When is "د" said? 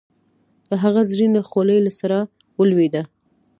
0.69-0.71